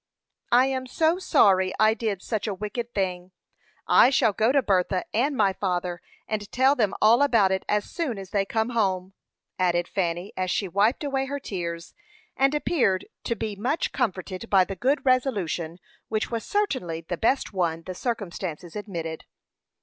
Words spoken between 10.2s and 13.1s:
as she wiped away her tears, and appeared